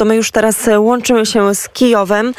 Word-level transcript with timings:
to 0.00 0.04
my 0.04 0.16
już 0.16 0.30
teraz 0.30 0.68
łączymy 0.78 1.26
się 1.26 1.54
z 1.54 1.68
Kijowem. 1.68 2.34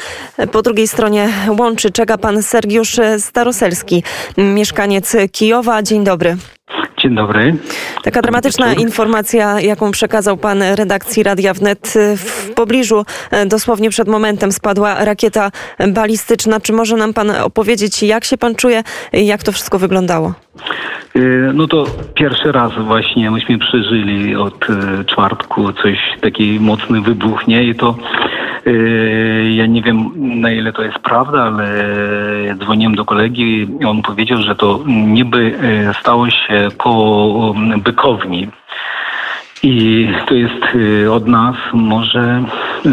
Po 0.52 0.62
drugiej 0.62 0.88
stronie 0.88 1.28
łączy 1.58 1.90
czeka 1.90 2.18
pan 2.18 2.42
Sergiusz 2.42 3.00
Staroselski, 3.18 4.02
mieszkaniec 4.36 5.16
Kijowa. 5.32 5.82
Dzień 5.82 6.04
dobry. 6.04 6.36
Dzień 6.98 7.14
dobry. 7.14 7.56
Taka 8.02 8.22
dramatyczna 8.22 8.72
informacja, 8.72 9.60
jaką 9.60 9.90
przekazał 9.90 10.36
pan 10.36 10.62
redakcji 10.62 11.22
Radia 11.22 11.54
Wnet. 11.54 11.94
W 12.16 12.50
pobliżu, 12.54 13.04
dosłownie 13.46 13.90
przed 13.90 14.08
momentem, 14.08 14.52
spadła 14.52 15.04
rakieta 15.04 15.50
balistyczna. 15.88 16.60
Czy 16.60 16.72
może 16.72 16.96
nam 16.96 17.14
pan 17.14 17.30
opowiedzieć, 17.30 18.02
jak 18.02 18.24
się 18.24 18.38
pan 18.38 18.54
czuje, 18.54 18.82
jak 19.12 19.42
to 19.42 19.52
wszystko 19.52 19.78
wyglądało? 19.78 20.34
Y, 21.16 21.50
no 21.54 21.66
to 21.66 21.84
pierwszy 22.14 22.52
raz 22.52 22.72
właśnie 22.78 23.30
myśmy 23.30 23.58
przeżyli 23.58 24.36
od 24.36 24.70
y, 24.70 25.04
czwartku 25.04 25.72
coś 25.72 25.98
taki 26.20 26.60
mocny 26.60 27.00
wybuch, 27.00 27.46
nie? 27.48 27.64
I 27.64 27.74
to 27.74 27.94
y, 28.66 29.52
ja 29.54 29.66
nie 29.66 29.82
wiem 29.82 30.12
na 30.40 30.50
ile 30.50 30.72
to 30.72 30.82
jest 30.82 30.98
prawda, 30.98 31.42
ale 31.42 31.66
dzwoniłem 32.58 32.94
do 32.94 33.04
kolegi 33.04 33.68
i 33.80 33.84
on 33.84 34.02
powiedział, 34.02 34.42
że 34.42 34.54
to 34.54 34.80
niby 34.86 35.58
stało 36.00 36.30
się 36.30 36.68
koło 36.76 37.54
bykowni. 37.84 38.48
I 39.62 40.08
to 40.26 40.34
jest 40.34 40.62
od 41.10 41.26
nas 41.28 41.56
może 41.72 42.44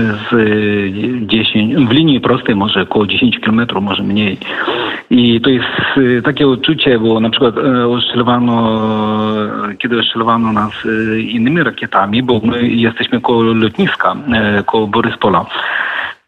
z 0.02 0.36
10, 1.28 1.76
w 1.76 1.92
linii 1.92 2.22
prostej 2.22 2.56
może 2.56 2.82
około 2.82 3.08
10 3.08 3.40
km, 3.40 3.62
może 3.82 4.04
mniej. 4.04 4.38
I 5.12 5.42
to 5.42 5.50
jest 5.50 5.68
y, 5.98 6.22
takie 6.22 6.48
uczucie, 6.48 7.00
bo 7.00 7.20
na 7.20 7.30
przykład 7.30 7.58
e, 7.58 7.88
ostrzelowano, 7.88 8.80
kiedy 9.78 10.00
ostrzelowano 10.00 10.54
nas 10.54 10.72
e, 10.86 11.20
innymi 11.20 11.64
rakietami, 11.64 12.24
bo 12.24 12.42
my 12.44 12.68
jesteśmy 12.68 13.22
koło 13.22 13.44
lotniska, 13.44 14.16
e, 14.34 14.64
koło 14.64 14.88
Boryspola 14.88 15.46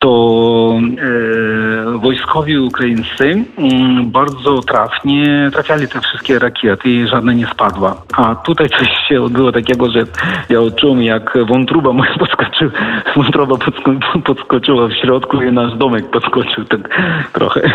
to 0.01 0.79
e, 0.81 1.97
wojskowi 1.97 2.57
ukraińscy 2.57 3.43
mm, 3.57 4.11
bardzo 4.11 4.61
trafnie 4.61 5.49
trafiali 5.53 5.87
te 5.87 6.01
wszystkie 6.01 6.39
rakiety 6.39 6.89
i 6.89 7.07
żadna 7.07 7.33
nie 7.33 7.47
spadła. 7.47 8.01
A 8.17 8.35
tutaj 8.35 8.69
coś 8.69 8.89
się 9.09 9.21
odbyło 9.21 9.51
takiego, 9.51 9.91
że 9.91 10.05
ja 10.49 10.59
odczułem 10.59 11.03
jak 11.03 11.37
wątruba 11.47 11.93
moja 11.93 12.15
podskoczyła, 12.17 12.71
wątroba 13.15 13.57
podsko 13.57 13.91
podskoczyła 14.25 14.87
w 14.87 14.93
środku 14.93 15.41
i 15.41 15.51
nasz 15.51 15.77
domek 15.77 16.09
podskoczył 16.09 16.65
tak 16.65 16.99
trochę. 17.33 17.71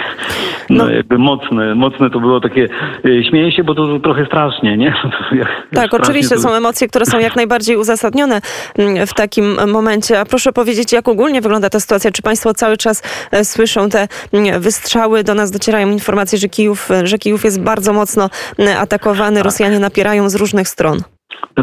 No, 0.71 0.85
no 0.85 0.91
jakby 0.91 1.19
mocne, 1.19 1.75
mocne 1.75 2.11
to 2.11 2.21
było 2.21 2.41
takie, 2.41 2.69
e, 3.05 3.25
śmieję 3.25 3.53
się, 3.53 3.65
bo 3.65 3.75
to 3.75 3.99
trochę 3.99 4.27
strasznie, 4.27 4.77
nie? 4.77 4.95
tak, 5.75 5.95
oczywiście 5.95 6.35
to... 6.35 6.41
są 6.41 6.55
emocje, 6.55 6.89
które 6.89 7.07
są 7.07 7.19
jak 7.19 7.37
najbardziej 7.37 7.77
uzasadnione 7.77 8.41
mm, 8.79 9.07
w 9.07 9.15
takim 9.15 9.71
momencie. 9.73 10.21
A 10.21 10.25
proszę 10.25 10.53
powiedzieć, 10.53 10.93
jak 10.93 11.09
ogólnie 11.09 11.41
wygląda 11.41 11.71
ta 11.71 11.81
sytuacja? 11.81 12.16
Czy 12.17 12.23
państwo 12.23 12.55
cały 12.55 12.77
czas 12.77 13.03
e, 13.31 13.45
słyszą 13.45 13.89
te 13.89 14.09
mm, 14.33 14.61
wystrzały? 14.61 15.25
Do 15.25 15.35
nas 15.35 15.51
docierają 15.51 15.91
informacje, 15.91 16.39
że 16.39 16.49
Kijów, 16.49 16.91
e, 16.91 17.07
że 17.07 17.19
Kijów 17.19 17.45
jest 17.45 17.63
bardzo 17.63 17.93
mocno 17.93 18.31
mm, 18.59 18.79
atakowany. 18.79 19.37
Tak. 19.37 19.45
Rosjanie 19.45 19.79
napierają 19.79 20.29
z 20.29 20.35
różnych 20.35 20.69
stron. 20.69 20.99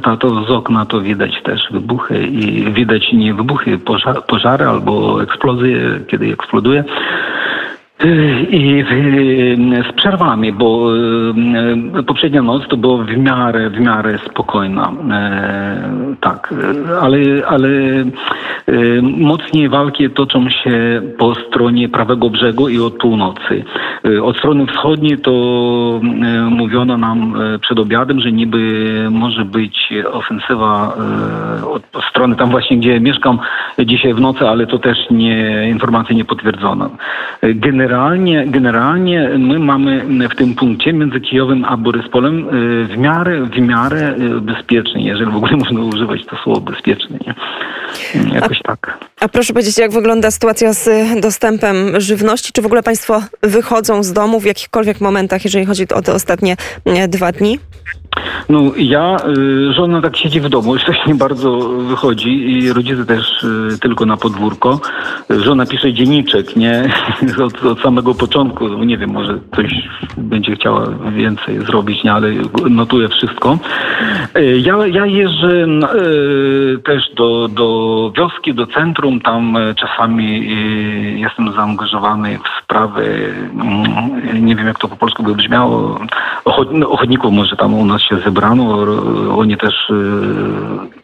To, 0.04 0.18
to 0.18 0.46
z 0.46 0.52
okna 0.52 0.86
to 0.86 1.02
widać 1.02 1.31
też 1.44 1.62
wybuchy 1.72 2.24
i 2.24 2.72
widać 2.74 3.14
nie 3.14 3.34
wybuchy, 3.34 3.78
pożar, 3.78 4.26
pożary 4.26 4.66
albo 4.66 5.24
eksplozje, 5.24 6.00
kiedy 6.08 6.34
eksploduje. 6.34 6.84
I 8.50 8.86
z 9.90 9.94
przerwami, 9.96 10.52
bo 10.52 10.90
e, 11.98 12.04
poprzednia 12.04 12.42
noc 12.42 12.68
to 12.68 12.78
była 12.78 13.04
w 13.04 13.18
miarę, 13.18 13.70
w 13.70 13.80
miarę 13.80 14.20
spokojna. 14.26 14.92
Tak, 16.22 16.54
ale, 17.02 17.18
ale 17.48 17.70
mocniej 19.02 19.70
walki 19.70 20.09
toczą 20.09 20.50
się 20.50 21.02
po 21.18 21.36
stronie 21.36 21.90
prawego 21.90 22.30
brzegu 22.30 22.70
i 22.70 22.80
od 22.80 22.98
północy. 22.98 23.64
Od 24.24 24.38
strony 24.38 24.66
wschodniej 24.66 25.18
to 25.18 25.31
mówiono 26.50 26.98
nam 26.98 27.35
przed 27.62 27.80
obiadem, 27.80 28.20
że 28.20 28.31
niby 28.31 28.59
może 29.12 29.46
być 29.46 29.94
ofensywa 30.12 30.97
od 31.72 32.06
strony 32.09 32.35
tam 32.35 32.50
właśnie, 32.50 32.78
gdzie 32.78 33.00
mieszkam 33.00 33.40
dzisiaj 33.85 34.14
w 34.14 34.22
nocy, 34.22 34.47
ale 34.47 34.68
to 34.68 34.80
też 34.80 34.97
nie, 35.12 35.70
informacja 35.70 36.16
nie 36.16 36.25
potwierdzona. 36.25 36.90
Generalnie 37.41 37.93
generalnie, 37.94 38.48
generalnie 38.48 39.30
my 39.38 39.59
mamy 39.59 40.30
w 40.30 40.36
tym 40.36 40.56
punkcie 40.56 40.94
między 40.94 41.22
Kijowem 41.22 41.66
a 41.66 41.78
Boryspolem 41.78 42.40
y, 42.40 42.86
w 42.86 42.98
miarę, 42.98 43.46
w 43.46 43.59
miarę 43.59 44.16
y, 44.20 44.42
bezpiecznie, 44.42 45.08
jeżeli 45.08 45.31
w 45.31 45.36
ogóle 45.36 45.58
można 45.64 45.81
używać 45.81 46.26
to 46.26 46.36
słowo 46.44 46.62
bezpieczne. 46.62 47.18
Nie? 47.28 47.36
Jakoś 48.34 48.59
a, 48.64 48.68
tak. 48.68 48.98
A 49.20 49.28
proszę 49.28 49.53
powiedzieć, 49.53 49.78
jak 49.78 49.92
wygląda 49.92 50.32
sytuacja 50.32 50.74
z 50.74 50.90
dostępem 51.22 52.02
żywności? 52.02 52.53
Czy 52.53 52.62
w 52.62 52.66
ogóle 52.66 52.84
Państwo 52.84 53.22
wychodzą 53.44 54.03
z 54.03 54.14
domu 54.14 54.40
w 54.40 54.46
jakichkolwiek 54.46 55.02
momentach, 55.02 55.44
jeżeli 55.44 55.66
chodzi 55.66 55.84
o 55.94 56.02
te 56.02 56.14
ostatnie 56.14 56.56
dwa 57.08 57.32
dni? 57.32 57.59
No 58.50 58.62
ja, 58.78 59.18
y, 59.38 59.74
żona 59.74 60.01
tak 60.01 60.18
siedzi 60.18 60.41
w 60.41 60.50
domu, 60.50 60.74
już 60.75 60.84
nie 61.07 61.16
bardzo 61.16 61.59
wychodzi 61.59 62.51
i 62.51 62.74
rodzice 62.74 63.06
też 63.06 63.44
y, 63.44 63.79
tylko 63.79 64.06
na 64.06 64.18
podwórko. 64.18 64.79
Żona 65.29 65.66
pisze 65.66 65.94
dzienniczek, 65.94 66.56
nie? 66.56 66.94
Od, 67.46 67.66
od 67.66 67.81
samego 67.81 68.16
początku, 68.16 68.68
no 68.69 68.84
nie 68.84 68.97
wiem, 68.97 69.09
może 69.09 69.40
coś 69.56 69.90
będzie 70.18 70.56
chciała 70.56 70.88
więcej 71.12 71.66
zrobić, 71.66 72.03
nie? 72.03 72.13
Ale 72.13 72.29
notuje 72.69 73.09
wszystko. 73.09 73.57
Y, 74.38 74.59
ja, 74.59 74.88
ja 74.88 75.06
jeżdżę 75.06 75.68
też 76.85 77.13
do, 77.16 77.47
do 77.47 78.12
wioski, 78.18 78.53
do 78.53 78.68
centrum, 78.68 79.22
tam 79.22 79.57
czasami 79.75 80.50
jestem 81.19 81.53
zaangażowany 81.53 82.40
w 82.40 82.63
sprawy, 82.63 83.34
mm, 83.53 84.46
nie 84.46 84.56
wiem 84.56 84.68
jak 84.68 84.79
to 84.79 84.88
po 84.88 84.96
polsku 84.96 85.23
by 85.23 85.35
brzmiało, 85.35 86.00
ochotników 86.85 87.34
może 87.34 87.56
tam 87.56 87.73
u 87.73 87.85
nas 87.85 88.03
się 88.09 88.18
zebrano, 88.25 88.78
oni 89.38 89.58
też 89.58 89.90
y, 89.90 89.94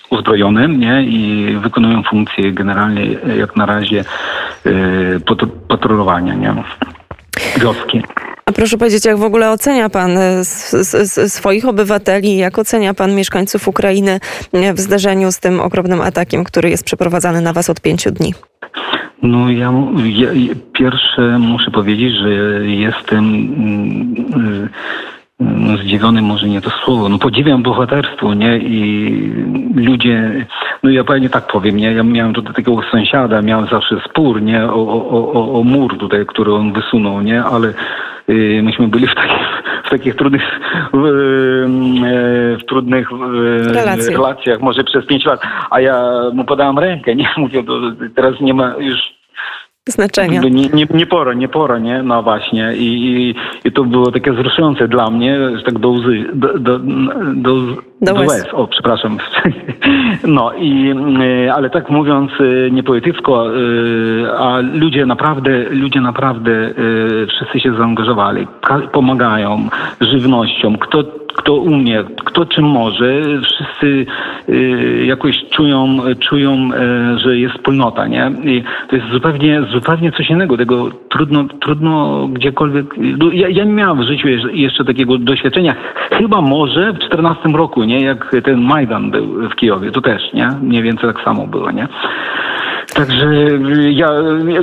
uzbrojone 0.10 0.68
nie? 0.68 1.04
i 1.04 1.56
wykonują 1.62 2.04
funkcję 2.04 2.52
generalnie 2.52 3.06
jak 3.38 3.56
na 3.56 3.66
razie 3.66 4.04
y, 4.66 5.22
patrolowania 5.68 6.34
nie? 6.34 6.54
wioski. 7.58 8.02
A 8.46 8.52
proszę 8.52 8.78
powiedzieć, 8.78 9.06
jak 9.06 9.18
w 9.18 9.24
ogóle 9.24 9.52
ocenia 9.52 9.90
pan 9.90 10.18
y, 10.18 11.30
swoich 11.30 11.66
obywateli, 11.66 12.38
jak 12.38 12.60
ocenia 12.60 12.94
pan 12.94 13.16
mieszkańców 13.16 13.68
Ukrainy 13.68 14.20
w 14.74 14.80
zdarzeniu 14.80 15.31
z 15.31 15.40
tym 15.40 15.60
okropnym 15.60 16.02
atakiem, 16.02 16.44
który 16.44 16.70
jest 16.70 16.84
przeprowadzany 16.84 17.42
na 17.42 17.54
was 17.54 17.70
od 17.70 17.81
pięciu 17.81 18.12
dni? 18.12 18.34
No 19.22 19.52
ja, 19.52 19.74
ja 20.06 20.30
pierwsze 20.74 21.40
muszę 21.40 21.72
powiedzieć, 21.72 22.14
że 22.14 22.30
jestem 22.68 23.26
mm, 23.26 24.70
zdziwiony 25.84 26.22
może 26.22 26.48
nie 26.48 26.62
to 26.62 26.70
słowo, 26.70 27.10
no 27.10 27.18
podziwiam 27.18 27.64
bohaterstwo, 27.64 28.34
nie? 28.34 28.58
I 28.58 29.34
ludzie, 29.76 30.46
no 30.84 30.90
ja 30.90 31.04
pewnie 31.04 31.30
tak 31.30 31.48
powiem, 31.48 31.78
nie? 31.78 31.94
Ja 31.94 32.04
miałem 32.04 32.34
tutaj 32.34 32.54
takiego 32.54 32.82
sąsiada, 32.92 33.42
miałem 33.42 33.68
zawsze 33.68 33.96
spór, 34.10 34.42
nie? 34.42 34.66
O, 34.66 34.88
o, 34.88 35.32
o, 35.32 35.60
o 35.60 35.64
mur 35.64 35.98
tutaj, 35.98 36.26
który 36.26 36.54
on 36.54 36.74
wysunął, 36.74 37.22
nie? 37.22 37.44
Ale 37.44 37.74
y, 38.30 38.62
myśmy 38.64 38.88
byli 38.88 39.08
w 39.08 39.16
takich, 39.16 39.64
w 39.86 39.90
takich 39.90 40.16
trudnych, 40.16 40.44
w, 40.94 41.06
y, 41.06 42.58
w 42.58 42.66
trudnych 42.68 43.12
y, 43.12 43.74
relacjach, 44.12 44.60
może 44.62 44.84
przez 44.84 45.06
pięć 45.06 45.26
lat, 45.26 45.42
a 45.70 45.82
ja 45.82 46.12
mu 46.34 46.46
podałem 46.46 46.80
rękę, 46.80 47.16
nie? 47.16 47.30
Mówię, 47.38 47.64
teraz 48.16 48.42
nie 48.42 48.54
ma 48.54 48.76
już 48.80 49.19
znaczenia. 49.90 50.42
Nie, 50.42 50.70
nie, 50.70 50.88
nie 50.94 51.06
pora, 51.06 51.34
nie 51.34 51.48
pora, 51.48 51.80
nie? 51.80 52.04
No 52.04 52.24
właśnie. 52.24 52.76
I, 52.76 52.86
i, 52.86 53.36
I 53.68 53.72
to 53.72 53.84
było 53.84 54.12
takie 54.12 54.32
wzruszające 54.32 54.88
dla 54.88 55.10
mnie, 55.10 55.58
że 55.58 55.64
tak 55.64 55.80
do 55.80 55.90
łzy, 55.90 56.26
do, 56.34 56.60
do, 56.60 56.80
do, 57.36 57.56
do, 58.02 58.14
do 58.14 58.20
łez. 58.20 58.48
O, 58.54 58.68
przepraszam. 58.68 59.18
No 60.28 60.54
i, 60.54 60.94
y, 61.46 61.54
ale 61.54 61.70
tak 61.70 61.90
mówiąc 61.90 62.32
y, 62.40 62.70
niepoetycko, 62.72 63.56
y, 63.58 64.31
a 64.38 64.60
ludzie 64.60 65.06
naprawdę, 65.06 65.63
ludzie 65.69 66.01
naprawdę 66.01 66.74
wszyscy 67.28 67.60
się 67.60 67.74
zaangażowali, 67.74 68.48
pomagają 68.92 69.69
żywnością, 70.01 70.78
kto 70.78 71.04
kto 71.40 71.56
umie, 71.56 72.04
kto 72.25 72.46
czym 72.46 72.66
może, 72.66 73.22
wszyscy 73.44 74.06
jakoś 75.06 75.46
czują, 75.50 75.98
czują, 76.19 76.69
że 77.18 77.38
jest 77.38 77.56
wspólnota, 77.56 78.07
nie? 78.07 78.31
I 78.44 78.63
to 78.90 78.96
jest 78.96 79.07
zupełnie, 79.07 79.62
zupełnie 79.74 80.12
coś 80.12 80.30
innego. 80.30 80.57
Tego 80.57 80.90
trudno, 81.10 81.44
trudno 81.62 82.28
gdziekolwiek. 82.28 82.86
No, 82.98 83.31
ja, 83.31 83.50
ja 83.50 83.63
nie 83.63 83.74
miałem 83.74 83.98
w 83.98 84.07
życiu 84.07 84.28
jeszcze 84.54 84.86
takiego 84.86 85.18
doświadczenia. 85.18 85.75
Chyba 86.12 86.42
może 86.42 86.94
w 86.94 87.00
14 87.00 87.50
roku, 87.50 87.84
nie? 87.89 88.01
Jak 88.01 88.36
ten 88.44 88.62
Majdan 88.62 89.12
był 89.12 89.50
w 89.50 89.56
Kijowie, 89.56 89.91
to 89.91 90.01
też, 90.01 90.33
nie? 90.33 90.50
Mniej 90.62 90.83
więcej 90.83 91.13
tak 91.13 91.24
samo 91.24 91.47
było, 91.47 91.71
nie? 91.71 91.88
Także 93.00 93.25
y, 93.25 93.92
ja, 93.92 94.10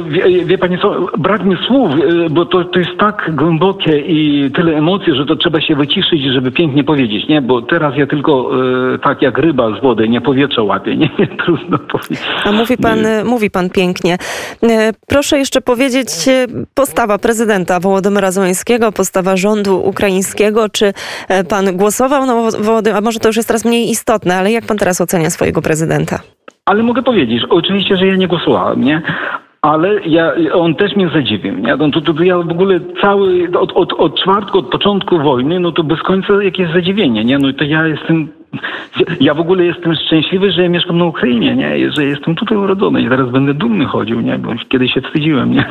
wie, 0.08 0.44
wie 0.44 0.58
pani 0.58 0.78
co, 0.78 1.06
brak 1.18 1.44
mi 1.44 1.56
słów, 1.66 1.90
y, 1.90 2.30
bo 2.30 2.46
to, 2.46 2.64
to 2.64 2.78
jest 2.78 2.90
tak 2.98 3.34
głębokie 3.34 3.98
i 3.98 4.50
tyle 4.50 4.76
emocji, 4.76 5.14
że 5.16 5.26
to 5.26 5.36
trzeba 5.36 5.60
się 5.60 5.76
wyciszyć, 5.76 6.22
żeby 6.22 6.50
pięknie 6.50 6.84
powiedzieć, 6.84 7.28
nie? 7.28 7.42
Bo 7.42 7.62
teraz 7.62 7.96
ja 7.96 8.06
tylko 8.06 8.50
y, 8.94 8.98
tak 8.98 9.22
jak 9.22 9.38
ryba 9.38 9.78
z 9.78 9.82
wody, 9.82 10.08
nie 10.08 10.20
powietrze 10.20 10.62
łapię, 10.62 10.96
nie? 10.96 11.10
nie 11.18 11.26
trudno 11.44 11.78
powiedzieć. 11.78 12.26
A 12.44 12.52
mówi 12.52 12.76
pan, 12.76 12.98
mówi 13.24 13.50
pan 13.50 13.70
pięknie. 13.70 14.18
Proszę 15.06 15.38
jeszcze 15.38 15.60
powiedzieć 15.60 16.08
postawa 16.74 17.18
prezydenta 17.18 17.80
Wołodymyra 17.80 18.30
Zełańskiego, 18.30 18.92
postawa 18.92 19.36
rządu 19.36 19.80
ukraińskiego, 19.84 20.68
czy 20.68 20.92
pan 21.48 21.76
głosował 21.76 22.26
na 22.26 22.34
Wołodymyra, 22.34 22.98
a 22.98 23.00
może 23.00 23.18
to 23.18 23.28
już 23.28 23.36
jest 23.36 23.48
teraz 23.48 23.64
mniej 23.64 23.90
istotne, 23.90 24.36
ale 24.36 24.52
jak 24.52 24.66
pan 24.66 24.78
teraz 24.78 25.00
ocenia 25.00 25.30
swojego 25.30 25.62
prezydenta? 25.62 26.35
Ale 26.66 26.82
mogę 26.82 27.02
powiedzieć, 27.02 27.44
oczywiście, 27.50 27.96
że 27.96 28.06
ja 28.06 28.16
nie 28.16 28.28
głosowałem, 28.28 28.84
nie? 28.84 29.02
Ale 29.62 30.00
ja, 30.06 30.32
on 30.52 30.74
też 30.74 30.96
mnie 30.96 31.08
zadziwił. 31.08 31.58
Nie? 31.58 31.76
No 31.76 31.90
to, 31.90 32.00
to, 32.00 32.14
to 32.14 32.22
ja 32.22 32.38
w 32.38 32.50
ogóle 32.50 32.80
cały, 33.00 33.48
od, 33.58 33.72
od, 33.72 33.92
od 33.92 34.20
czwartku, 34.20 34.58
od 34.58 34.66
początku 34.66 35.18
wojny, 35.18 35.60
no 35.60 35.72
to 35.72 35.82
bez 35.82 36.02
końca 36.02 36.42
jakieś 36.42 36.72
zadziwienie. 36.72 37.24
Nie? 37.24 37.38
No 37.38 37.52
to 37.52 37.64
ja 37.64 37.86
jestem 37.86 38.28
ja 39.20 39.34
w 39.34 39.40
ogóle 39.40 39.64
jestem 39.64 39.94
szczęśliwy, 39.94 40.50
że 40.52 40.68
mieszkam 40.68 40.98
na 40.98 41.04
Ukrainie, 41.04 41.56
nie? 41.56 41.92
Że 41.92 42.04
jestem 42.04 42.34
tutaj 42.34 42.58
urodzony 42.58 43.02
i 43.02 43.08
teraz 43.08 43.30
będę 43.30 43.54
dumny 43.54 43.84
chodził, 43.84 44.20
nie? 44.20 44.38
Bo 44.38 44.52
kiedyś 44.68 44.94
się 44.94 45.00
wstydziłem, 45.00 45.52
nie? 45.52 45.64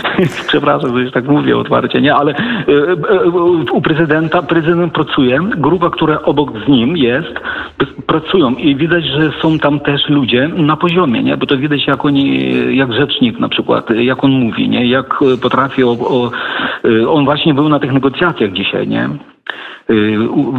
Przepraszam, 0.48 0.96
że 0.96 1.02
już 1.02 1.12
tak 1.12 1.28
mówię 1.28 1.58
otwarcie, 1.58 2.00
nie? 2.00 2.14
Ale 2.14 2.34
e, 2.34 2.36
e, 3.10 3.30
u 3.72 3.80
prezydenta, 3.82 4.42
prezydent 4.42 4.92
pracuje, 4.92 5.40
grupa, 5.56 5.90
która 5.90 6.22
obok 6.22 6.52
z 6.64 6.68
nim 6.68 6.96
jest, 6.96 7.34
pracują 8.06 8.50
i 8.54 8.76
widać, 8.76 9.04
że 9.04 9.32
są 9.42 9.58
tam 9.58 9.80
też 9.80 10.08
ludzie 10.08 10.48
na 10.48 10.76
poziomie, 10.76 11.22
nie? 11.22 11.36
Bo 11.36 11.46
to 11.46 11.56
widać, 11.56 11.86
jak 11.86 12.04
oni, 12.04 12.50
jak 12.76 12.92
rzecznik 12.92 13.38
na 13.38 13.48
przykład, 13.48 13.90
jak 13.90 14.24
on 14.24 14.30
mówi, 14.30 14.68
nie? 14.68 14.86
Jak 14.86 15.20
potrafi 15.42 15.84
o, 15.84 15.90
o 15.90 16.30
on 17.08 17.24
właśnie 17.24 17.54
był 17.54 17.68
na 17.68 17.78
tych 17.78 17.92
negocjacjach 17.92 18.52
dzisiaj, 18.52 18.88
nie? 18.88 19.08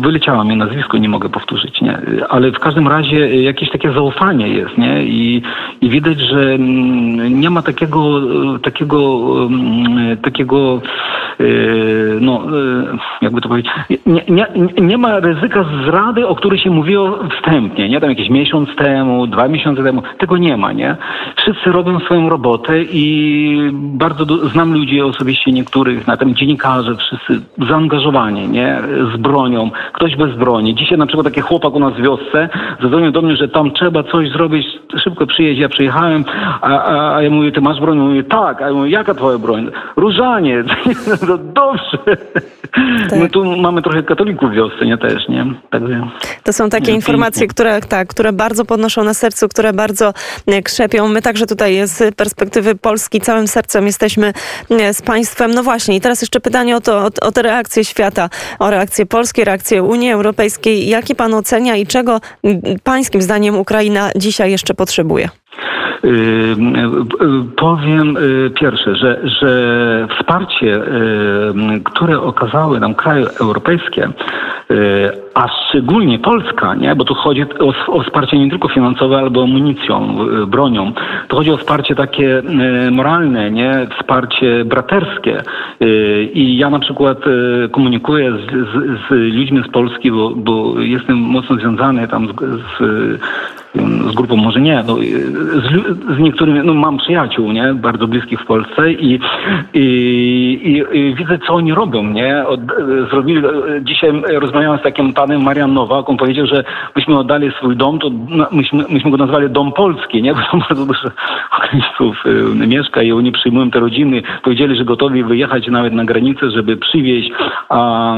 Wyleciało 0.01 0.43
mi 0.43 0.57
nazwisko, 0.57 0.97
nie 0.97 1.09
mogę 1.09 1.29
powtórzyć, 1.29 1.70
nie? 1.81 1.99
Ale 2.29 2.51
w 2.51 2.59
każdym 2.59 2.87
razie 2.87 3.41
jakieś 3.43 3.69
takie 3.69 3.91
zaufanie 3.91 4.47
jest, 4.47 4.77
nie? 4.77 5.03
I, 5.03 5.41
i 5.81 5.89
widać, 5.89 6.19
że 6.19 6.41
mm, 6.41 7.39
nie 7.39 7.49
ma 7.49 7.61
takiego, 7.61 8.21
takiego, 8.63 8.99
mm, 9.45 10.17
takiego, 10.17 10.81
y, 11.41 12.17
no, 12.21 12.43
y, 12.57 12.97
jakby 13.21 13.41
to 13.41 13.49
powiedzieć, 13.49 13.71
nie, 14.05 14.23
nie, 14.29 14.47
nie 14.81 14.97
ma 14.97 15.19
ryzyka 15.19 15.65
zrady, 15.85 16.27
o 16.27 16.35
której 16.35 16.59
się 16.59 16.69
mówiło 16.69 17.19
wstępnie, 17.37 17.89
nie? 17.89 18.01
Tam 18.01 18.09
jakiś 18.09 18.29
miesiąc 18.29 18.69
temu, 18.75 19.27
dwa 19.27 19.47
miesiące 19.47 19.83
temu, 19.83 20.03
tego 20.17 20.37
nie 20.37 20.57
ma, 20.57 20.71
nie? 20.73 20.95
Wszyscy 21.37 21.71
robią 21.71 21.99
swoją 21.99 22.29
robotę 22.29 22.83
i 22.83 23.71
bardzo 23.73 24.25
do, 24.25 24.37
znam 24.37 24.73
ludzi 24.73 25.01
osobiście 25.01 25.51
niektórych, 25.51 26.07
na 26.07 26.17
tym 26.17 26.35
dziennikarze, 26.35 26.95
wszyscy 26.95 27.45
zaangażowani, 27.67 28.47
nie? 28.47 28.81
Z 29.15 29.17
bronią, 29.17 29.71
ktoś 29.93 30.15
bez 30.15 30.35
broni. 30.35 30.75
Dzisiaj 30.75 30.97
na 30.97 31.05
przykład 31.05 31.25
taki 31.25 31.41
chłopak 31.51 31.73
u 31.73 31.79
nas 31.79 31.93
w 31.93 32.01
wiosce 32.01 32.49
zadzwonił 32.81 33.11
do 33.11 33.21
mnie, 33.21 33.35
że 33.35 33.47
tam 33.47 33.71
trzeba 33.71 34.03
coś 34.03 34.31
zrobić, 34.31 34.67
szybko 35.03 35.27
przyjeźdź, 35.27 35.61
ja 35.61 35.69
przyjechałem, 35.69 36.25
a, 36.61 36.83
a, 36.83 37.15
a 37.15 37.21
ja 37.21 37.29
mówię, 37.29 37.51
ty 37.51 37.61
masz 37.61 37.79
broń? 37.79 37.97
Mówię, 37.97 38.23
tak, 38.23 38.61
a 38.61 38.67
ja 38.67 38.73
mówię, 38.73 38.89
jaka 38.89 39.13
twoja 39.13 39.37
broń? 39.37 39.71
Różaniec. 39.95 40.67
no 41.27 41.37
dobrze. 41.37 41.97
Tak. 43.09 43.19
My 43.19 43.29
tu 43.29 43.57
mamy 43.57 43.81
trochę 43.81 44.03
katolików 44.03 44.51
w 44.51 44.53
wiosce, 44.53 44.85
nie 44.85 44.97
też, 44.97 45.27
nie? 45.27 45.45
Także, 45.69 46.07
to 46.43 46.53
są 46.53 46.69
takie 46.69 46.91
informacje, 46.91 47.47
które, 47.47 47.81
tak, 47.81 48.07
które 48.07 48.33
bardzo 48.33 48.65
podnoszą 48.65 49.03
na 49.03 49.13
sercu, 49.13 49.47
które 49.47 49.73
bardzo 49.73 50.13
e, 50.47 50.61
krzepią. 50.61 51.07
My 51.07 51.21
także 51.21 51.45
tutaj 51.45 51.87
z 51.87 52.15
perspektywy 52.15 52.75
Polski 52.75 53.21
całym 53.21 53.47
sercem 53.47 53.85
jesteśmy 53.85 54.33
e, 54.69 54.93
z 54.93 55.01
państwem. 55.01 55.51
No 55.51 55.63
właśnie 55.63 55.95
i 55.95 56.01
teraz 56.01 56.21
jeszcze 56.21 56.39
pytanie 56.39 56.75
o 56.75 56.81
to, 56.81 56.97
o, 56.97 57.27
o 57.27 57.31
te 57.31 57.41
reakcje 57.41 57.85
świata, 57.85 58.29
o 58.59 58.69
reakcje 58.69 59.05
polskie, 59.05 59.45
reakcje 59.45 59.83
Unii 59.83 60.11
Europejskiej. 60.11 60.89
Jaki 60.89 61.15
pan 61.15 61.33
ocenia 61.41 61.75
i 61.75 61.87
czego 61.87 62.21
pańskim 62.83 63.21
zdaniem 63.21 63.57
Ukraina 63.57 64.11
dzisiaj 64.15 64.51
jeszcze 64.51 64.73
potrzebuje? 64.73 65.29
Y, 66.03 66.07
y, 66.07 67.55
powiem 67.55 68.17
y, 68.17 68.49
pierwsze, 68.49 68.95
że, 68.95 69.21
że 69.23 70.07
wsparcie, 70.19 70.81
które 71.83 72.19
okazały 72.19 72.79
nam 72.79 72.95
kraje 72.95 73.25
europejskie, 73.41 74.09
a 75.33 75.47
szczególnie 75.47 76.19
Polska, 76.19 76.75
nie? 76.75 76.95
bo 76.95 77.03
tu 77.03 77.13
chodzi 77.13 77.45
o, 77.59 77.73
o 77.87 78.03
wsparcie 78.03 78.39
nie 78.39 78.49
tylko 78.49 78.67
finansowe, 78.67 79.17
albo 79.17 79.43
amunicją, 79.43 80.17
bronią. 80.47 80.93
To 81.27 81.37
chodzi 81.37 81.51
o 81.51 81.57
wsparcie 81.57 81.95
takie 81.95 82.41
moralne, 82.91 83.51
nie? 83.51 83.87
wsparcie 83.99 84.65
braterskie. 84.65 85.41
I 86.33 86.57
ja 86.57 86.69
na 86.69 86.79
przykład 86.79 87.17
komunikuję 87.71 88.31
z, 88.31 88.51
z, 88.51 88.99
z 89.09 89.11
ludźmi 89.11 89.63
z 89.67 89.71
Polski, 89.71 90.11
bo, 90.11 90.29
bo 90.29 90.79
jestem 90.79 91.17
mocno 91.17 91.55
związany 91.55 92.07
tam 92.07 92.27
z, 92.27 92.31
z 92.79 93.21
z 94.11 94.15
grupą 94.15 94.35
może 94.35 94.61
nie, 94.61 94.83
no, 94.87 94.95
z, 94.95 96.15
z, 96.15 96.19
niektórymi, 96.19 96.59
no 96.63 96.73
mam 96.73 96.97
przyjaciół, 96.97 97.51
nie, 97.51 97.73
bardzo 97.73 98.07
bliskich 98.07 98.41
w 98.41 98.45
Polsce 98.45 98.91
i, 98.91 99.19
i, 99.73 99.83
i, 100.63 100.97
i 100.97 101.15
widzę, 101.15 101.39
co 101.47 101.53
oni 101.53 101.73
robią, 101.73 102.03
nie. 102.03 102.47
Od, 102.47 102.59
zrobili, 103.11 103.41
dzisiaj 103.81 104.11
rozmawiałem 104.39 104.79
z 104.79 104.83
takim 104.83 105.13
panem 105.13 105.43
Marian 105.43 105.73
Nowak, 105.73 106.09
on 106.09 106.17
powiedział, 106.17 106.45
że 106.45 106.63
myśmy 106.95 107.19
oddali 107.19 107.51
swój 107.51 107.75
dom, 107.75 107.99
to 107.99 108.11
myśmy, 108.51 108.83
myśmy 108.89 109.11
go 109.11 109.17
nazwali 109.17 109.49
Dom 109.49 109.71
Polski, 109.73 110.21
nie, 110.21 110.33
bo 110.33 110.39
tam 110.51 110.59
bardzo 110.69 110.85
dużo 110.85 111.09
Ukraińców 111.57 112.25
y, 112.25 112.67
mieszka 112.67 113.01
i 113.01 113.11
oni 113.11 113.31
przyjmują 113.31 113.71
te 113.71 113.79
rodziny. 113.79 114.21
Powiedzieli, 114.43 114.75
że 114.75 114.85
gotowi 114.85 115.23
wyjechać 115.23 115.67
nawet 115.67 115.93
na 115.93 116.05
granicę, 116.05 116.51
żeby 116.51 116.77
przywieźć, 116.77 117.31
a 117.69 118.17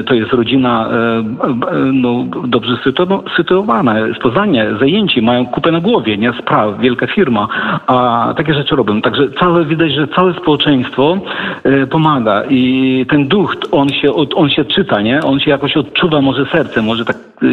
y, 0.00 0.04
to 0.04 0.14
jest 0.14 0.32
rodzina 0.32 0.88
y, 0.88 1.92
no, 1.92 2.24
dobrze 2.44 2.76
sytuowana, 3.36 3.94
z 4.18 4.18
Poznania, 4.18 4.78
zajęci, 4.82 5.22
mają 5.22 5.46
kupę 5.46 5.72
na 5.72 5.80
głowie, 5.80 6.18
nie 6.18 6.32
spraw, 6.32 6.80
wielka 6.80 7.06
firma, 7.06 7.48
a 7.86 8.34
takie 8.36 8.54
rzeczy 8.54 8.76
robią. 8.76 9.02
Także 9.02 9.30
całe, 9.40 9.64
widać, 9.64 9.92
że 9.92 10.08
całe 10.08 10.34
społeczeństwo 10.34 11.18
e, 11.64 11.86
pomaga 11.86 12.42
i 12.50 13.06
ten 13.10 13.28
duch, 13.28 13.56
on 13.72 13.88
się, 13.88 14.08
on 14.34 14.50
się 14.50 14.64
czyta, 14.64 15.00
nie? 15.00 15.20
On 15.22 15.40
się 15.40 15.50
jakoś 15.50 15.76
odczuwa 15.76 16.20
może 16.20 16.46
serce, 16.46 16.82
może 16.82 17.04
tak, 17.04 17.16
e, 17.16 17.46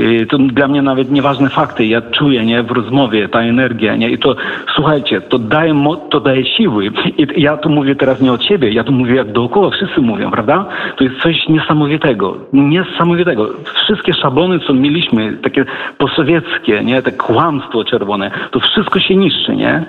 e, 0.00 0.26
to 0.26 0.38
dla 0.38 0.68
mnie 0.68 0.82
nawet 0.82 1.10
nieważne 1.10 1.48
fakty, 1.48 1.86
ja 1.86 2.00
czuję, 2.00 2.44
nie? 2.44 2.62
W 2.62 2.70
rozmowie 2.70 3.28
ta 3.28 3.40
energia, 3.40 3.96
nie? 3.96 4.10
I 4.10 4.18
to, 4.18 4.36
słuchajcie, 4.74 5.20
to 5.20 5.38
daje, 5.38 5.74
to 6.10 6.20
daje 6.20 6.44
siły. 6.44 6.90
I 7.18 7.42
ja 7.42 7.56
tu 7.56 7.68
mówię 7.70 7.94
teraz 7.94 8.20
nie 8.20 8.32
od 8.32 8.44
siebie, 8.44 8.72
ja 8.72 8.84
tu 8.84 8.92
mówię 8.92 9.14
jak 9.14 9.32
dookoła, 9.32 9.70
wszyscy 9.70 10.00
mówią, 10.00 10.30
prawda? 10.30 10.64
To 10.96 11.04
jest 11.04 11.16
coś 11.22 11.48
niesamowitego, 11.48 12.36
niesamowitego. 12.52 13.48
Wszystkie 13.84 14.14
szablony, 14.14 14.60
co 14.66 14.74
mieliśmy, 14.74 15.32
takie 15.42 15.64
posowieckie, 15.98 16.61
nie? 16.68 17.02
Te 17.02 17.12
kłamstwo 17.12 17.84
czerwone, 17.84 18.30
to 18.50 18.60
wszystko 18.60 19.00
się 19.00 19.16
niszczy, 19.16 19.56
nie? 19.56 19.84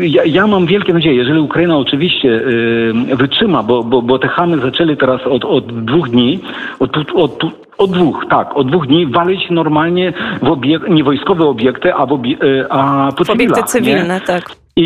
Ja, 0.00 0.24
ja 0.24 0.46
mam 0.46 0.66
wielkie 0.66 0.92
nadzieje, 0.94 1.16
jeżeli 1.16 1.40
Ukraina 1.40 1.76
oczywiście 1.78 2.28
yy, 2.28 3.16
wytrzyma, 3.16 3.62
bo, 3.62 3.84
bo, 3.84 4.02
bo 4.02 4.18
te 4.18 4.28
chamy 4.28 4.58
zaczęli 4.58 4.96
teraz 4.96 5.20
od, 5.26 5.44
od 5.44 5.84
dwóch 5.84 6.08
dni, 6.10 6.40
od, 6.80 6.96
od, 7.14 7.44
od 7.78 7.90
dwóch, 7.90 8.26
tak, 8.30 8.56
od 8.56 8.68
dwóch 8.70 8.86
dni 8.86 9.06
walić 9.06 9.50
normalnie 9.50 10.12
w 10.42 10.46
obiek- 10.46 10.90
nie 10.90 11.04
wojskowe 11.04 11.44
obiekty, 11.44 11.94
a, 11.94 12.06
w 12.06 12.10
obie- 12.12 12.44
y, 12.44 12.66
a 12.70 13.08
po 13.26 13.32
Obiekty 13.32 13.62
cywilne, 13.62 14.14
nie? 14.14 14.20
tak. 14.20 14.50
I, 14.78 14.82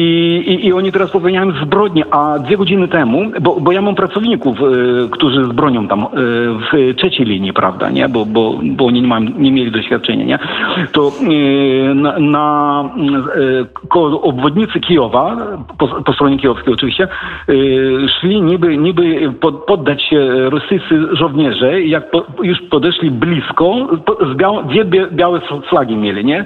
i, 0.46 0.66
I, 0.66 0.72
oni 0.72 0.92
teraz 0.92 1.10
popełniają 1.10 1.52
zbrodnie, 1.62 2.04
a 2.10 2.38
dwie 2.38 2.56
godziny 2.56 2.88
temu, 2.88 3.22
bo, 3.40 3.60
bo 3.60 3.72
ja 3.72 3.82
mam 3.82 3.94
pracowników, 3.94 4.60
y, 4.60 5.08
którzy 5.10 5.44
z 5.44 5.52
bronią 5.52 5.88
tam 5.88 6.02
y, 6.02 6.06
w 6.14 6.94
trzeciej 6.96 7.26
linii, 7.26 7.52
prawda, 7.52 7.90
nie? 7.90 8.08
Bo, 8.08 8.26
bo, 8.26 8.60
bo 8.62 8.86
oni 8.86 9.02
nie, 9.02 9.08
mają, 9.08 9.26
nie 9.38 9.52
mieli 9.52 9.70
doświadczenia, 9.70 10.24
nie? 10.24 10.38
To 10.92 11.08
y, 11.08 11.94
na, 11.94 12.18
na 12.18 12.84
koło 13.88 14.22
obwodnicy 14.22 14.80
Kijowa, 14.80 15.36
po, 15.78 15.88
po 15.88 16.12
stronie 16.12 16.38
kijowskiej 16.38 16.74
oczywiście, 16.74 17.08
szli 18.20 18.42
niby, 18.42 18.76
niby 18.76 19.32
pod, 19.40 19.64
poddać 19.64 20.02
się 20.02 20.50
rosyjscy 20.50 21.16
żołnierze, 21.16 21.82
jak 21.82 22.10
po, 22.10 22.24
już 22.42 22.58
podeszli 22.70 23.10
blisko, 23.10 23.88
z 24.32 24.36
biał, 24.36 24.64
dwie 24.64 24.84
białe 25.12 25.40
flagi 25.70 25.96
mieli, 25.96 26.24
nie? 26.24 26.44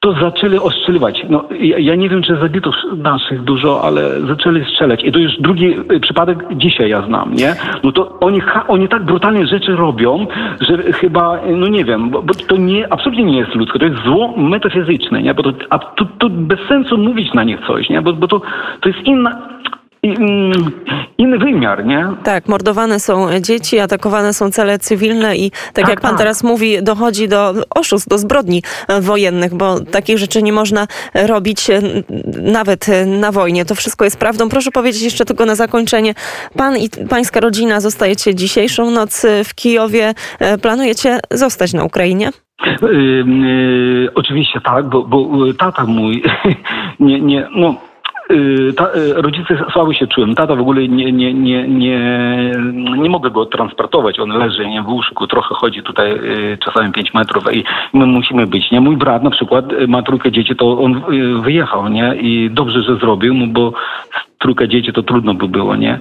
To 0.00 0.12
zaczęli 0.12 0.58
ostrzeliwać. 0.58 1.26
No, 1.28 1.44
ja, 1.60 1.78
ja, 1.78 1.94
nie 1.94 2.08
wiem, 2.08 2.22
czy 2.22 2.36
zabito 2.36 2.70
naszych 2.96 3.42
dużo, 3.42 3.82
ale 3.82 4.20
zaczęli 4.20 4.64
strzelać. 4.64 5.04
I 5.04 5.12
to 5.12 5.18
już 5.18 5.32
drugi 5.40 5.76
y, 5.92 6.00
przypadek 6.00 6.38
dzisiaj 6.56 6.90
ja 6.90 7.02
znam, 7.06 7.34
nie? 7.34 7.54
No 7.82 7.92
to 7.92 8.18
oni, 8.20 8.40
oni 8.68 8.88
tak 8.88 9.04
brutalnie 9.04 9.46
rzeczy 9.46 9.76
robią, 9.76 10.26
że 10.60 10.92
chyba, 10.92 11.40
no 11.56 11.66
nie 11.66 11.84
wiem, 11.84 12.10
bo, 12.10 12.22
bo 12.22 12.34
to 12.34 12.56
nie, 12.56 12.92
absolutnie 12.92 13.24
nie 13.24 13.38
jest 13.38 13.54
ludzkie, 13.54 13.78
to 13.78 13.84
jest 13.84 14.02
zło 14.04 14.34
metafizyczne, 14.36 15.22
nie? 15.22 15.34
Bo 15.34 15.42
to, 15.42 15.52
a 15.70 15.78
tu, 15.78 16.04
tu 16.04 16.30
bez 16.30 16.60
sensu 16.68 16.98
mówić 16.98 17.34
na 17.34 17.44
nich 17.44 17.58
coś, 17.66 17.88
nie? 17.88 18.02
Bo, 18.02 18.12
bo 18.12 18.28
to, 18.28 18.40
to 18.80 18.88
jest 18.88 19.02
inna 19.04 19.60
inny 21.18 21.38
wymiar, 21.38 21.84
nie? 21.84 22.08
Tak, 22.24 22.48
mordowane 22.48 23.00
są 23.00 23.40
dzieci, 23.40 23.78
atakowane 23.78 24.32
są 24.32 24.50
cele 24.50 24.78
cywilne 24.78 25.36
i 25.36 25.50
tak, 25.50 25.72
tak 25.72 25.88
jak 25.88 26.00
pan 26.00 26.10
tak. 26.10 26.18
teraz 26.18 26.42
mówi, 26.42 26.82
dochodzi 26.82 27.28
do 27.28 27.54
oszustw, 27.74 28.08
do 28.08 28.18
zbrodni 28.18 28.62
wojennych, 29.00 29.54
bo 29.54 29.80
takich 29.80 30.18
rzeczy 30.18 30.42
nie 30.42 30.52
można 30.52 30.86
robić 31.14 31.66
nawet 32.42 32.86
na 33.06 33.32
wojnie. 33.32 33.64
To 33.64 33.74
wszystko 33.74 34.04
jest 34.04 34.18
prawdą. 34.18 34.48
Proszę 34.48 34.70
powiedzieć 34.70 35.02
jeszcze 35.02 35.24
tylko 35.24 35.46
na 35.46 35.54
zakończenie. 35.54 36.14
Pan 36.56 36.76
i 36.76 36.88
pańska 37.08 37.40
rodzina 37.40 37.80
zostajecie 37.80 38.34
dzisiejszą 38.34 38.90
noc 38.90 39.26
w 39.44 39.54
Kijowie. 39.54 40.14
Planujecie 40.62 41.18
zostać 41.30 41.72
na 41.72 41.84
Ukrainie? 41.84 42.30
Yy, 42.82 43.24
yy, 43.26 44.10
oczywiście 44.14 44.60
tak, 44.60 44.88
bo, 44.88 45.02
bo 45.02 45.52
tata 45.58 45.84
mój 45.84 46.22
nie, 47.00 47.20
nie, 47.20 47.48
no 47.56 47.74
Y, 47.74 47.89
ta, 48.76 48.88
y, 48.94 49.22
rodzice 49.22 49.64
słabo 49.72 49.92
się 49.92 50.06
czułem. 50.06 50.34
Tata 50.34 50.54
w 50.54 50.60
ogóle 50.60 50.88
nie, 50.88 51.12
nie, 51.12 51.34
nie, 51.34 51.68
nie, 51.68 52.00
nie 52.72 53.10
mogę 53.10 53.30
go 53.30 53.46
transportować. 53.46 54.20
On 54.20 54.28
leży 54.28 54.66
nie, 54.66 54.82
w 54.82 54.88
łóżku, 54.88 55.26
trochę 55.26 55.54
chodzi 55.54 55.82
tutaj 55.82 56.12
y, 56.12 56.58
czasami 56.64 56.92
5 56.92 57.14
metrów 57.14 57.54
i 57.54 57.64
my 57.92 58.06
musimy 58.06 58.46
być. 58.46 58.70
Nie? 58.70 58.80
Mój 58.80 58.96
brat 58.96 59.22
na 59.22 59.30
przykład 59.30 59.64
ma 59.88 60.02
trójkę 60.02 60.32
dzieci, 60.32 60.56
to 60.56 60.78
on 60.80 61.02
wyjechał 61.42 61.88
nie? 61.88 62.14
i 62.14 62.50
dobrze, 62.50 62.82
że 62.82 62.96
zrobił, 62.96 63.34
no 63.34 63.46
bo 63.46 63.72
trójkę 64.38 64.68
dzieci 64.68 64.92
to 64.92 65.02
trudno 65.02 65.34
by 65.34 65.48
było. 65.48 65.76
nie 65.76 65.98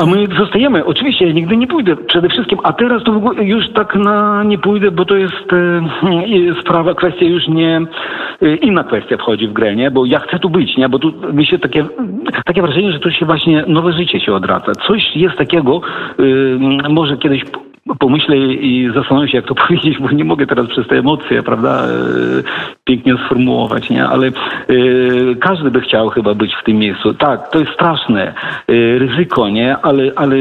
a 0.00 0.06
my 0.06 0.26
zostajemy. 0.38 0.84
Oczywiście 0.84 1.26
ja 1.26 1.32
nigdy 1.32 1.56
nie 1.56 1.66
pójdę 1.66 1.96
przede 1.96 2.28
wszystkim, 2.28 2.58
a 2.62 2.72
teraz 2.72 3.02
to 3.04 3.32
już 3.42 3.70
tak 3.74 3.94
na 3.94 4.44
nie 4.44 4.58
pójdę, 4.58 4.90
bo 4.90 5.04
to 5.04 5.16
jest 5.16 5.52
e, 5.52 6.60
sprawa, 6.60 6.94
kwestia 6.94 7.24
już 7.24 7.48
nie, 7.48 7.80
e, 8.42 8.56
inna 8.56 8.84
kwestia 8.84 9.16
wchodzi 9.16 9.48
w 9.48 9.52
grę, 9.52 9.76
nie? 9.76 9.90
Bo 9.90 10.04
ja 10.04 10.18
chcę 10.18 10.38
tu 10.38 10.50
być, 10.50 10.76
nie? 10.76 10.88
Bo 10.88 10.98
tu 10.98 11.12
mi 11.32 11.46
się 11.46 11.58
takie, 11.58 11.84
takie 12.44 12.62
wrażenie, 12.62 12.92
że 12.92 12.98
tu 12.98 13.10
się 13.10 13.26
właśnie 13.26 13.64
nowe 13.66 13.92
życie 13.92 14.20
się 14.20 14.34
odraca. 14.34 14.72
Coś 14.72 15.16
jest 15.16 15.36
takiego, 15.36 15.80
e, 16.18 16.88
może 16.88 17.16
kiedyś 17.16 17.44
pomyślę 17.98 18.36
i 18.36 18.90
zastanowię 18.94 19.28
się, 19.28 19.36
jak 19.36 19.46
to 19.46 19.54
powiedzieć, 19.66 19.98
bo 19.98 20.10
nie 20.10 20.24
mogę 20.24 20.46
teraz 20.46 20.66
przez 20.66 20.86
te 20.88 20.98
emocje, 20.98 21.42
prawda, 21.42 21.84
e, 21.84 21.88
pięknie 22.84 23.14
sformułować, 23.26 23.90
nie? 23.90 24.04
Ale 24.04 24.26
e, 24.26 24.32
każdy 25.40 25.70
by 25.70 25.80
chciał 25.80 26.08
chyba 26.08 26.34
być 26.34 26.54
w 26.54 26.64
tym 26.64 26.76
miejscu. 26.76 27.14
Tak, 27.14 27.50
to 27.50 27.58
jest 27.58 27.72
straszne 27.72 28.26
e, 28.26 28.98
ryzyko, 28.98 29.48
nie? 29.48 29.76
Ale, 29.76 30.12
ale 30.16 30.36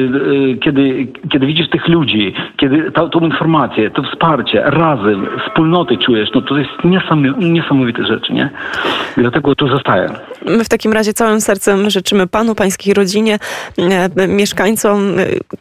kiedy, 0.64 1.08
kiedy 1.32 1.48
widzisz 1.48 1.70
tych 1.70 1.88
ludzi, 1.88 2.34
kiedy 2.58 2.92
ta, 2.92 3.10
tą 3.10 3.20
informację, 3.20 3.92
to 3.92 4.04
wsparcie, 4.04 4.62
razem, 4.66 5.28
wspólnoty 5.48 5.98
czujesz, 5.98 6.30
no 6.36 6.42
to 6.42 6.58
jest 6.58 6.72
niesamowite 7.40 8.06
rzeczy, 8.06 8.34
nie? 8.34 8.50
Dlatego 9.18 9.56
tu 9.56 9.68
zostaję. 9.68 10.10
My 10.46 10.64
w 10.64 10.70
takim 10.70 10.94
razie 10.94 11.14
całym 11.14 11.42
sercem 11.42 11.90
życzymy 11.90 12.28
panu, 12.28 12.56
pańskiej 12.56 12.94
rodzinie, 12.94 13.40
mieszkańcom 14.28 15.00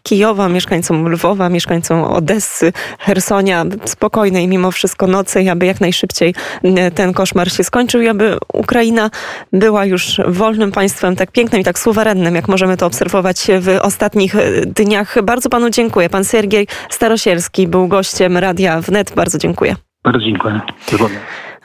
Kijowa, 0.03 0.49
mieszkańcom 0.49 1.09
Lwowa, 1.09 1.49
mieszkańcom 1.49 1.78
mieszkańcom 1.79 2.05
Odessy, 2.05 2.73
Hersonia 2.99 3.65
spokojnej 3.85 4.49
mimo 4.49 4.71
wszystko 4.71 5.07
nocy, 5.07 5.51
aby 5.51 5.67
jak 5.67 5.81
najszybciej 5.81 6.35
e, 6.63 6.91
ten 6.91 7.13
koszmar 7.13 7.53
się 7.53 7.65
skończył 7.65 8.03
i 8.03 8.09
aby 8.09 8.37
Ukraina 8.53 9.11
była 9.53 9.85
już 9.85 10.21
wolnym 10.29 10.73
państwem, 10.73 11.17
tak 11.17 11.33
pięknym 11.33 11.61
i 11.61 11.65
tak 11.65 11.79
suwerennym, 11.79 12.35
jak 12.35 12.49
możemy 12.49 12.77
to 12.77 12.87
obserwować 12.87 13.47
w 13.61 13.79
ostatnich 13.83 14.35
e, 14.37 14.67
dniach. 14.67 15.23
Bardzo 15.23 15.49
panu 15.49 15.71
dziękuję. 15.71 16.09
Pan 16.09 16.25
Sergiej 16.25 16.67
Starosielski 16.91 17.69
był 17.69 17.89
gościem 17.89 18.37
Radia 18.37 18.81
Wnet. 18.81 19.13
Bardzo 19.15 19.39
dziękuję. 19.39 19.77
Bardzo 20.05 20.21
dziękuję. 20.21 20.61
Dziękuję. 20.89 21.19